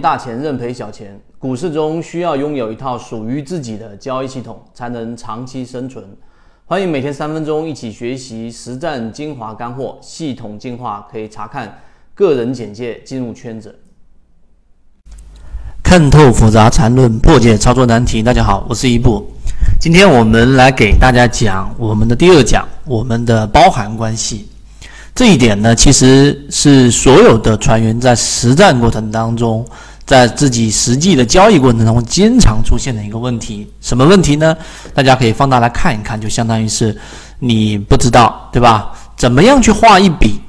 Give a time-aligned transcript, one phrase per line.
[0.00, 6.04] 大钱认赔小钱，股市中需要拥有一套属于自己的交易系统，才能长期生存。
[6.64, 11.78] 欢迎每天三分钟一起学习实战精华干货，系统进化可以查看
[12.14, 13.78] 个人简介进入圈子。
[15.82, 18.22] 看透复杂缠论，破解操作难题。
[18.22, 19.26] 大家好，我是一步。
[19.78, 24.48] 今天我们来给大家讲我们的第二讲，我们的包含关系。
[25.14, 29.64] 这一点呢，其实是所有的船员在实战过程当中，
[30.06, 33.70] 在自己实际的交易过程当中，经常出现的一个问题。
[33.82, 34.56] 什么问题呢？
[34.94, 36.98] 大家可以放大来看一看，就相当于是
[37.38, 38.90] 你不知道，对吧？
[39.14, 40.40] 怎么样去画一笔，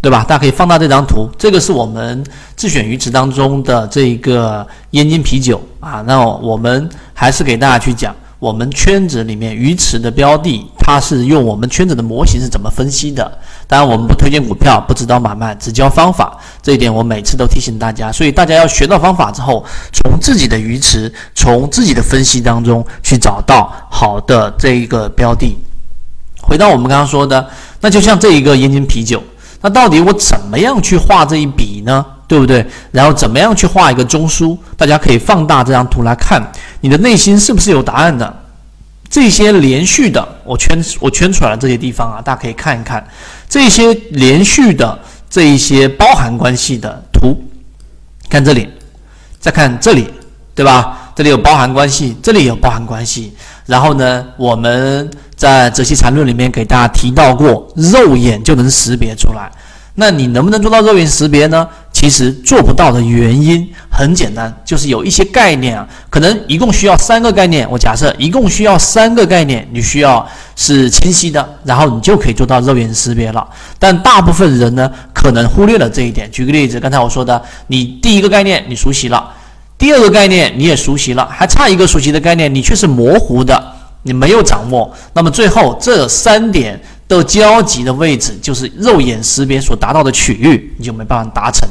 [0.00, 0.24] 对吧？
[0.24, 2.24] 大家可以放大这张图，这个是我们
[2.56, 6.02] 自选鱼池当中的这一个燕京啤酒啊。
[6.06, 8.16] 那我们还是给大家去讲。
[8.38, 13.38] 我们圈子里面鱼池的标的，它是用我们圈子的模型是怎么分析的？
[13.66, 16.38] 当然，我们不推荐股票，不指导买卖，只教方法。
[16.62, 18.12] 这一点我每次都提醒大家。
[18.12, 25.58] 所以大家要学到方法之后，从自己的鱼池，从自己的分析当中去找到好的这一个标的。
[26.40, 27.44] 回到我们刚刚说的，
[27.80, 29.20] 那就像这一个燕京啤酒，
[29.60, 32.06] 那到底我怎么样去画这一笔呢？
[32.28, 32.64] 对不对？
[32.92, 34.56] 然后怎么样去画一个中枢？
[34.76, 36.40] 大家可以放大这张图来看，
[36.80, 38.32] 你的内心是不是有答案的？
[39.10, 43.02] 这些连续的，我圈我圈出来的这些地方啊，大家可以看一看
[43.48, 44.98] 这些连续的
[45.30, 47.34] 这一些包含关系的图。
[48.28, 48.68] 看这里，
[49.40, 50.06] 再看这里，
[50.54, 51.12] 对吧？
[51.16, 53.32] 这里有包含关系，这里有包含关系。
[53.64, 59.50] 然后呢，我们在泽西缠论里面给大家提到过，肉眼就能识别出来。
[59.94, 61.66] 那你能不能做到肉眼识别呢？
[61.98, 67.68] 其实做不到的原因很简单，就是有一些概念啊，可能一共需要三个概念。
[67.68, 73.44] 我假设一共需要三个概念，你需要是清晰的，然后你就可以做到肉眼识别了。
[73.80, 76.30] 但大部分人呢，可能忽略了这一点。
[76.30, 79.32] 举个例子，刚才我说的，你第一个概念你熟悉了，
[79.76, 83.60] 第二个概念你也熟悉了，还差一个熟悉的概念，你却是模糊的，
[84.04, 84.88] 你没有掌握。
[85.14, 86.80] 那么最后这三点。
[87.08, 91.66] 的交集的位置就是肉眼识别所达到的区域，你就没办法达成。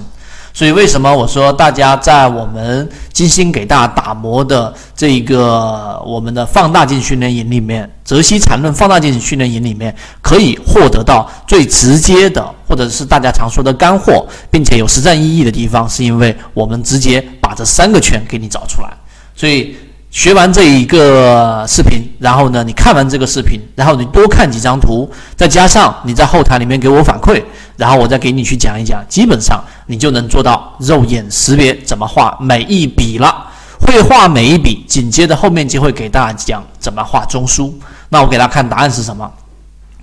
[0.53, 18.89] 所以为什么我说大家在我们精心给大家打磨的这一个我们的放大镜训练营里面，泽西缠论放大镜训练营里面可以获得到最直接的，或者是大家常说的干货，并且有实战意义的地方，是因为我们直接把这三个圈给你找出来。
[19.35, 19.75] 所以。
[20.09, 27.43] 学完这一个视频，然后呢，你看完这个视频，然后你多看几张图，再加上你在后台里面给我反馈，
[27.75, 33.47] 然后我再给你去讲一讲，基本上你就能做到肉眼识别怎么画每一笔了。
[33.79, 37.71] 会画每一笔，紧接着后面就会给大家讲怎么画中枢。
[38.09, 39.29] 那我给大家看答案是什么？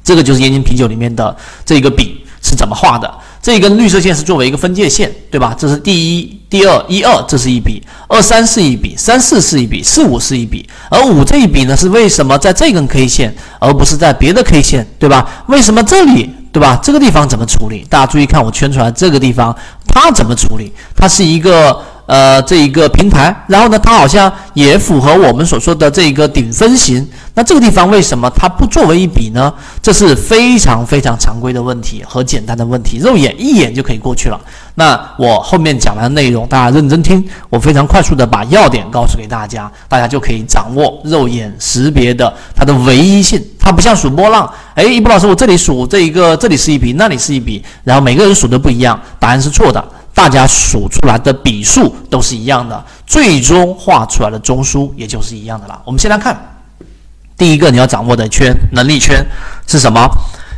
[0.03, 1.35] 这个就是燕京啤酒里面的
[1.65, 3.13] 这个笔是怎么画的。
[3.43, 5.55] 这一根绿色线是作为一个分界线，对吧？
[5.59, 10.67] 这是第一、第二、一二，这是一笔；二三是一笔，三四是一笔，四五是一笔。
[10.89, 15.45] 而五这一笔呢，是为什么在这根 K 线，而不是在别的 K 线，对吧？
[15.49, 16.79] 为什么这里，对吧？
[16.81, 17.85] 这个地方怎么处理？
[17.91, 19.55] 大家注意看，我圈出来这个地方，
[19.89, 20.73] 它怎么处理？
[20.97, 21.79] 它是一个。
[22.07, 27.09] 呃，这一个平台，然后呢，它好像也符合我们所说的这一个顶分型。
[27.33, 29.51] 那这个地方为什么它不作为一笔呢？
[29.81, 34.39] 这是非常非常常规的问题和简单的问题，肉眼一眼就可以过去了。
[34.75, 43.43] 那我后面讲完的内容，大家认真听，我非常快速的把要点告诉给大家，大家就可以掌握肉眼识别的它的唯一性。
[43.65, 49.83] 它不像数波浪，哎，一波老师，我这里数这一个，这里是一笔，那里是一笔，然后每个人数的不一样，答案是错的。
[50.13, 55.81] 大家数出来的笔数都是一样的，最终画出来的中枢也就是一样的了。
[55.87, 56.39] 我们先来看
[57.39, 59.25] 第一个你要掌握的圈能力圈
[59.67, 60.07] 是什么？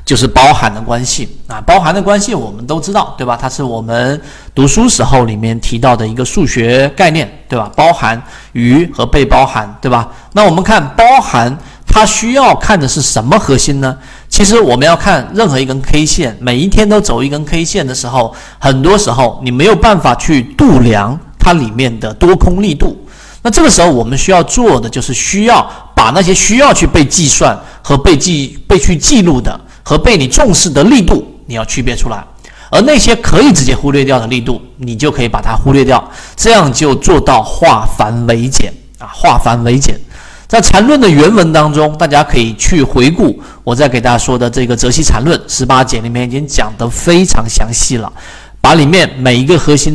[0.04, 3.38] 就是包含的关系啊，包含的关系我们都知道，对吧？
[3.40, 4.20] 它是我们
[4.52, 7.70] 读书时候里面提到的一个数学概念，对吧？
[7.76, 8.20] 包含
[8.52, 10.08] 与和被包含，对吧？
[10.32, 11.56] 那我们看包含。
[11.86, 13.96] 它需要看的是什么核心呢？
[14.28, 22.96] 其实我们要看任何一根 K 线，每一天都走一根 K 线的时候，很多时候你没有办法去度量它里面的多空力度。
[23.42, 32.22] 那这个时候我们需要做的就是需要把那些需要去被计算和被记被去记录的和被你重视的力度，你要区别出来。
[32.68, 36.02] 而那些可以直接忽略掉的力度，你就可以把它忽略掉，
[36.34, 39.98] 这样就做到化繁为简啊，化繁为简。
[40.48, 48.12] 在缠论的原文当中，大家可以去回顾我在给大家说的这个泽西缠论十八节里面已经讲得非常详细了，
[48.60, 49.94] 把里面每一个核心